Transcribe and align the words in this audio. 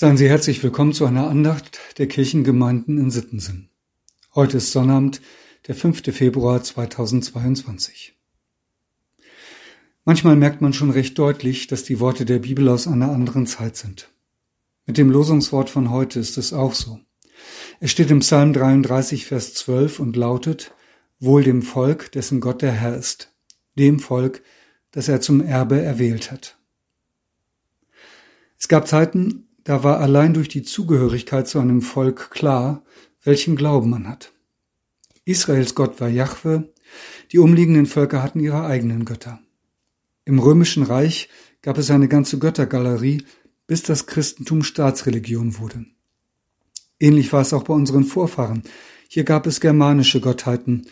Seien 0.00 0.16
Sie 0.16 0.28
herzlich 0.28 0.62
willkommen 0.62 0.92
zu 0.92 1.06
einer 1.06 1.26
Andacht 1.26 1.80
der 1.98 2.06
Kirchengemeinden 2.06 2.98
in 2.98 3.10
Sittensen. 3.10 3.68
Heute 4.32 4.58
ist 4.58 4.70
Sonnabend, 4.70 5.20
der 5.66 5.74
5. 5.74 6.14
Februar 6.14 6.62
2022. 6.62 8.16
Manchmal 10.04 10.36
merkt 10.36 10.60
man 10.60 10.72
schon 10.72 10.90
recht 10.90 11.18
deutlich, 11.18 11.66
dass 11.66 11.82
die 11.82 11.98
Worte 11.98 12.24
der 12.24 12.38
Bibel 12.38 12.68
aus 12.68 12.86
einer 12.86 13.10
anderen 13.10 13.48
Zeit 13.48 13.76
sind. 13.76 14.08
Mit 14.86 14.98
dem 14.98 15.10
Losungswort 15.10 15.68
von 15.68 15.90
heute 15.90 16.20
ist 16.20 16.38
es 16.38 16.52
auch 16.52 16.74
so. 16.74 17.00
Es 17.80 17.90
steht 17.90 18.12
im 18.12 18.20
Psalm 18.20 18.52
33, 18.52 19.26
Vers 19.26 19.52
12 19.54 19.98
und 19.98 20.14
lautet, 20.14 20.76
Wohl 21.18 21.42
dem 21.42 21.60
Volk, 21.60 22.12
dessen 22.12 22.40
Gott 22.40 22.62
der 22.62 22.70
Herr 22.70 22.96
ist, 22.96 23.34
dem 23.76 23.98
Volk, 23.98 24.44
das 24.92 25.08
er 25.08 25.20
zum 25.20 25.40
Erbe 25.40 25.82
erwählt 25.82 26.30
hat. 26.30 26.56
Es 28.60 28.68
gab 28.68 28.86
Zeiten, 28.86 29.47
da 29.68 29.84
war 29.84 30.00
allein 30.00 30.32
durch 30.32 30.48
die 30.48 30.62
Zugehörigkeit 30.62 31.46
zu 31.46 31.58
einem 31.58 31.82
Volk 31.82 32.30
klar, 32.30 32.82
welchen 33.22 33.54
Glauben 33.54 33.90
man 33.90 34.08
hat. 34.08 34.32
Israels 35.26 35.74
Gott 35.74 36.00
war 36.00 36.08
Jahwe, 36.08 36.72
die 37.32 37.38
umliegenden 37.38 37.84
Völker 37.84 38.22
hatten 38.22 38.40
ihre 38.40 38.64
eigenen 38.64 39.04
Götter. 39.04 39.40
Im 40.24 40.38
römischen 40.38 40.84
Reich 40.84 41.28
gab 41.60 41.76
es 41.76 41.90
eine 41.90 42.08
ganze 42.08 42.38
Göttergalerie, 42.38 43.24
bis 43.66 43.82
das 43.82 44.06
Christentum 44.06 44.62
Staatsreligion 44.62 45.58
wurde. 45.58 45.84
Ähnlich 46.98 47.30
war 47.34 47.42
es 47.42 47.52
auch 47.52 47.64
bei 47.64 47.74
unseren 47.74 48.04
Vorfahren. 48.04 48.62
Hier 49.06 49.24
gab 49.24 49.46
es 49.46 49.60
germanische 49.60 50.22
Gottheiten. 50.22 50.86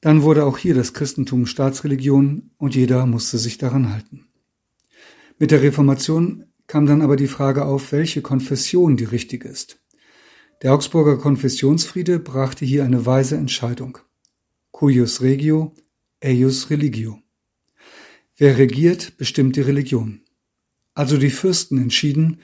Dann 0.00 0.22
wurde 0.22 0.46
auch 0.46 0.56
hier 0.56 0.74
das 0.74 0.94
Christentum 0.94 1.44
Staatsreligion 1.44 2.52
und 2.56 2.74
jeder 2.74 3.04
musste 3.04 3.36
sich 3.36 3.58
daran 3.58 3.92
halten. 3.92 4.28
Mit 5.38 5.50
der 5.50 5.60
Reformation 5.60 6.46
kam 6.72 6.86
dann 6.86 7.02
aber 7.02 7.16
die 7.16 7.26
Frage 7.26 7.66
auf, 7.66 7.92
welche 7.92 8.22
Konfession 8.22 8.96
die 8.96 9.04
richtige 9.04 9.46
ist. 9.46 9.78
Der 10.62 10.72
Augsburger 10.72 11.18
Konfessionsfriede 11.18 12.18
brachte 12.18 12.64
hier 12.64 12.82
eine 12.82 13.04
weise 13.04 13.36
Entscheidung. 13.36 13.98
Cuius 14.70 15.20
regio, 15.20 15.74
eius 16.24 16.70
religio. 16.70 17.18
Wer 18.38 18.56
regiert, 18.56 19.18
bestimmt 19.18 19.56
die 19.56 19.60
Religion. 19.60 20.22
Also 20.94 21.18
die 21.18 21.28
Fürsten 21.28 21.76
entschieden, 21.76 22.40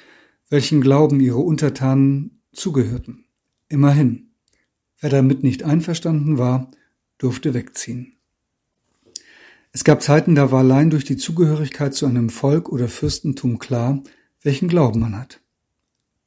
welchen 0.50 0.82
Glauben 0.82 1.20
ihre 1.20 1.38
Untertanen 1.38 2.42
zugehörten. 2.52 3.24
Immerhin. 3.70 4.34
Wer 5.00 5.08
damit 5.08 5.42
nicht 5.42 5.62
einverstanden 5.62 6.36
war, 6.36 6.70
durfte 7.16 7.54
wegziehen. 7.54 8.18
Es 9.72 9.84
gab 9.84 10.02
Zeiten, 10.02 10.34
da 10.34 10.52
war 10.52 10.58
allein 10.58 10.90
durch 10.90 11.04
die 11.04 11.16
Zugehörigkeit 11.16 11.94
zu 11.94 12.04
einem 12.04 12.28
Volk 12.28 12.68
oder 12.68 12.88
Fürstentum 12.88 13.58
klar, 13.58 14.02
welchen 14.42 14.68
Glauben 14.68 15.00
man 15.00 15.18
hat. 15.18 15.40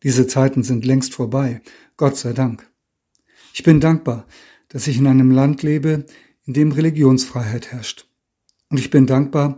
Diese 0.03 0.27
Zeiten 0.27 0.63
sind 0.63 0.85
längst 0.85 1.13
vorbei, 1.13 1.61
Gott 1.97 2.17
sei 2.17 2.33
Dank. 2.33 2.69
Ich 3.53 3.63
bin 3.63 3.79
dankbar, 3.79 4.25
dass 4.69 4.87
ich 4.87 4.97
in 4.97 5.07
einem 5.07 5.31
Land 5.31 5.63
lebe, 5.63 6.05
in 6.45 6.53
dem 6.53 6.71
Religionsfreiheit 6.71 7.71
herrscht. 7.71 8.07
Und 8.69 8.79
ich 8.79 8.89
bin 8.89 9.05
dankbar, 9.05 9.57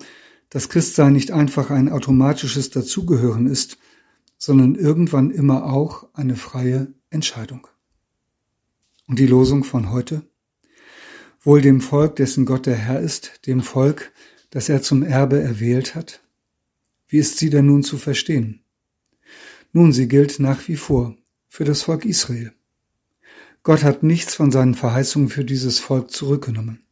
dass 0.50 0.70
Christsein 0.70 1.14
nicht 1.14 1.31
einfach 1.31 1.70
ein 1.70 1.90
automatisches 1.90 2.70
Dazugehören 2.70 3.48
ist, 3.48 3.78
sondern 4.38 4.76
irgendwann 4.76 5.31
immer 5.31 5.66
auch 5.72 6.08
eine 6.14 6.36
freie 6.36 6.94
Entscheidung. 7.09 7.68
Und 9.08 9.20
die 9.20 9.28
Losung 9.28 9.64
von 9.64 9.92
heute? 9.92 10.24
Wohl 11.42 11.62
dem 11.62 11.81
Volk, 11.81 12.16
dessen 12.18 12.46
Gott 12.46 12.66
der 12.66 12.76
Herr 12.76 13.00
ist, 13.00 13.46
dem 13.48 13.62
Volk, 13.62 14.12
das 14.50 14.70
er 14.70 14.81
zum 14.81 15.04
Erbe 15.04 15.42
erwählt 15.42 15.96
hat, 15.96 16.22
wie 17.14 17.19
ist 17.19 17.38
sie 17.38 17.52
denn 17.52 17.67
nun 17.67 17.83
zu 17.83 18.00
verstehen? 18.00 18.64
Nun, 19.72 19.94
sie 19.94 20.08
gilt 20.08 20.39
nach 20.39 20.67
wie 20.67 20.75
vor 20.75 21.16
für 21.47 21.64
das 21.64 21.83
Volk 21.83 22.06
Israel. 22.06 22.53
Gott 23.61 23.83
hat 23.83 24.02
nichts 24.02 24.33
von 24.33 24.50
seinen 24.50 24.73
Verheißungen 24.73 25.30
für 25.30 25.45
dieses 25.45 25.78
Volk 25.78 26.09
zurückgenommen. 26.09 26.88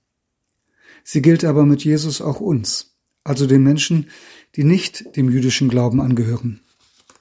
Sie 1.03 1.23
gilt 1.23 1.43
aber 1.43 1.65
mit 1.65 1.83
Jesus 1.83 2.21
auch 2.21 2.39
uns, 2.39 2.95
also 3.23 3.47
den 3.47 3.63
Menschen, 3.63 4.11
die 4.55 4.63
nicht 4.63 5.15
dem 5.15 5.27
jüdischen 5.31 5.69
Glauben 5.69 5.99
angehören. 5.99 6.61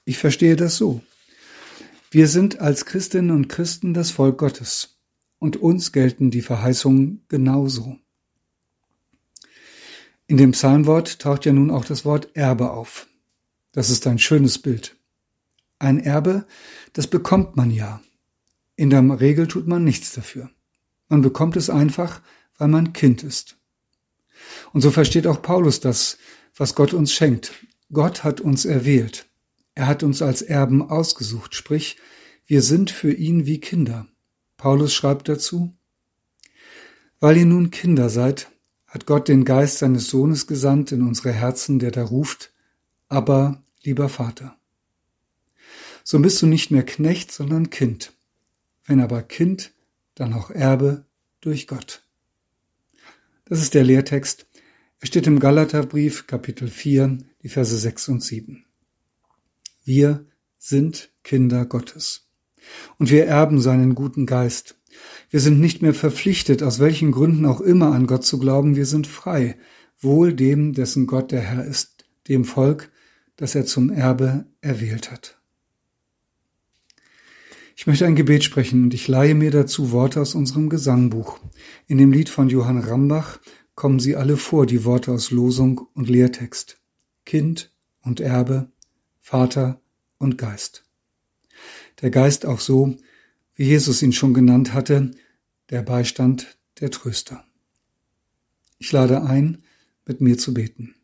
Ich 0.05 0.19
verstehe 0.19 0.57
das 0.57 0.77
so. 0.77 1.01
Wir 2.11 2.29
sind 2.29 2.61
als 2.61 2.85
Christinnen 2.85 3.31
und 3.31 3.49
Christen 3.49 3.95
das 3.95 4.11
Volk 4.11 4.37
Gottes, 4.37 5.01
und 5.39 5.57
uns 5.57 5.93
gelten 5.93 6.31
die 6.31 6.43
Verheißungen 6.43 7.25
genauso. 7.29 7.97
In 10.31 10.37
dem 10.37 10.53
Psalmwort 10.53 11.19
taucht 11.19 11.45
ja 11.45 11.53
nun 11.53 11.73
auch 11.73 11.85
das 11.85 12.05
Wort 12.05 12.37
Erbe 12.37 12.71
auf. 12.71 13.09
Das 13.73 13.91
ist 13.91 14.07
ein 14.07 14.21
schönes 14.21 14.61
Bild. 14.61 14.97
Ein 15.81 15.99
Erbe, 15.99 16.47
das 16.93 17.09
bekommt 17.09 17.57
man 17.57 17.73
ja. 17.73 18.01
In 18.77 18.91
der 18.91 19.03
Regel 19.19 19.49
tut 19.49 19.67
man 19.67 19.83
nichts 19.83 20.13
dafür. 20.13 20.49
Man 21.09 21.21
bekommt 21.21 21.57
es 21.57 21.69
einfach, 21.69 22.23
weil 22.59 22.69
man 22.69 22.93
Kind 22.93 23.25
ist. 23.25 23.57
Und 24.73 24.83
so 24.83 24.93
versteht 24.93 25.27
auch 25.27 25.43
Paulus 25.43 25.81
das, 25.81 26.17
was 26.55 26.77
Gott 26.77 26.95
uns 26.95 27.13
schenkt. 27.13 27.53
Gott 27.93 28.23
hat 28.23 28.41
uns 28.41 28.65
erwählt. 28.65 29.27
Er 29.75 29.89
hat 29.89 30.05
uns 30.05 30.23
als 30.23 30.43
Erben 30.43 30.91
ausgesucht, 30.91 31.57
sprich, 31.57 31.97
wir 32.47 32.63
sind 32.63 32.93
für 32.93 33.13
ihn 33.13 33.47
wie 33.47 33.59
Kinder. 33.59 34.07
Paulus 34.57 34.95
schreibt 34.95 35.29
dazu, 35.29 35.77
weil 37.19 37.37
ihr 37.37 37.47
nun 37.47 37.73
Kinder 37.73 38.09
seid, 38.11 38.49
hat 38.91 39.07
Gott 39.07 39.29
den 39.29 39.45
Geist 39.45 39.79
seines 39.79 40.09
Sohnes 40.09 40.47
gesandt 40.49 40.93
in 40.93 41.07
unsere 41.07 41.33
Herzen, 41.33 41.79
der 41.79 41.93
da 41.93 42.03
ruft, 42.03 42.53
aber 43.09 43.63
lieber 43.83 44.09
Vater. 44.09 44.57
So 46.03 46.19
bist 46.19 46.43
du 46.43 46.47
nicht 46.47 46.73
mehr 46.73 46.85
Knecht, 46.85 47.31
sondern 47.31 47.71
Kind. 47.71 48.13
Wenn 48.85 49.01
aber 49.01 49.23
Kind, 49.23 49.73
dann 50.17 50.35
auch 50.35 50.51
Erbe 50.51 51.07
durch 51.41 51.69
Gott. 51.69 52.03
Das 53.45 53.63
ist 53.63 53.75
der 53.75 53.85
Lehrtext. 53.85 54.47
Er 54.99 55.07
steht 55.07 55.27
im 55.29 55.39
Galaterbrief, 55.39 56.27
Kapitel 56.27 56.69
4, 56.69 57.19
die 57.43 57.49
Verse 57.49 57.77
6 57.77 58.09
und 58.09 58.25
7. 58.25 58.65
Wir 59.85 60.27
sind 60.59 61.13
Kinder 61.23 61.65
Gottes. 61.65 62.29
Und 62.99 63.11
wir 63.11 63.27
erben 63.27 63.61
seinen 63.61 63.95
guten 63.95 64.27
Geist. 64.27 64.80
Wir 65.31 65.41
sind 65.41 65.61
nicht 65.61 65.83
mehr 65.83 65.95
verpflichtet, 65.95 66.63
aus 66.63 66.81
welchen 66.81 67.13
Gründen 67.13 67.47
auch 67.47 67.61
immer 67.61 67.93
an 67.93 68.07
Gott 68.07 68.25
zu 68.25 68.39
glauben, 68.39 68.77
wir 68.77 68.87
sind 68.87 69.07
frei, 69.07 69.57
wohl 69.99 70.33
dem, 70.33 70.73
dessen 70.73 71.07
Gott 71.07 71.31
der 71.33 71.41
Herr 71.41 71.65
ist, 71.65 72.05
dem 72.29 72.45
Volk, 72.45 72.91
das 73.37 73.55
er 73.55 73.67
zum 73.67 73.91
Erbe 73.91 74.47
erwählt 74.61 75.11
hat. 75.11 75.41
Ich 77.77 77.87
möchte 77.87 78.05
ein 78.05 78.17
Gebet 78.17 78.45
sprechen 78.45 78.85
und 78.85 78.93
ich 78.93 79.09
leihe 79.09 79.35
mir 79.35 79.51
dazu 79.51 79.91
Worte 79.91 80.21
aus 80.21 80.35
unserem 80.35 80.69
Gesangbuch. 80.69 81.41
In 81.87 81.97
dem 81.97 82.13
Lied 82.13 82.29
von 82.29 82.51
Johann 82.51 82.79
Rambach 82.79 83.39
kommen 83.75 84.01
sie 84.01 84.17
alle 84.17 84.37
vor, 84.37 84.67
die 84.67 84.85
Worte 84.85 85.13
aus 85.13 85.31
Losung 85.31 85.89
und 85.95 86.11
Lehrtext. 86.11 86.79
Kind 87.25 87.73
und 88.03 88.21
Erbe, 88.21 88.71
Vater 89.21 89.81
und 90.19 90.37
Geist. 90.37 90.85
Der 92.03 92.11
Geist 92.11 92.45
auch 92.45 92.61
so, 92.61 92.97
wie 93.61 93.67
Jesus 93.67 94.01
ihn 94.01 94.15
schon 94.15 94.33
genannt 94.33 94.73
hatte, 94.73 95.11
der 95.69 95.83
Beistand, 95.83 96.59
der 96.81 96.91
Tröster. 96.91 97.45
Ich 98.79 98.91
lade 98.91 99.23
ein, 99.23 99.65
mit 100.07 100.23
mir 100.23 100.39
zu 100.39 100.55
beten. 100.55 100.95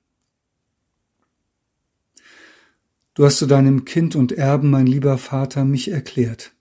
Du 3.12 3.27
hast 3.27 3.37
zu 3.37 3.47
deinem 3.47 3.84
Kind 3.84 4.16
und 4.16 4.33
Erben, 4.33 4.71
mein 4.71 4.87
lieber 4.87 5.19
Vater, 5.19 5.66
mich 5.66 5.89
erklärt. 5.89 6.55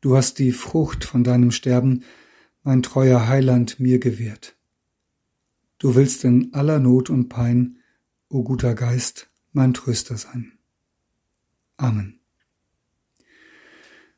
Du 0.00 0.16
hast 0.16 0.40
die 0.40 0.50
Frucht 0.50 1.04
von 1.04 1.22
deinem 1.22 1.52
Sterben, 1.52 2.02
mein 2.64 2.82
treuer 2.82 3.28
Heiland, 3.28 3.78
mir 3.78 4.00
gewährt. 4.00 4.56
Du 5.78 5.94
willst 5.94 6.24
in 6.24 6.52
aller 6.54 6.80
Not 6.80 7.08
und 7.08 7.28
Pein, 7.28 7.76
o 8.28 8.42
guter 8.42 8.74
Geist, 8.74 9.30
mein 9.52 9.74
Tröster 9.74 10.16
sein. 10.16 10.58
Amen. 11.76 12.13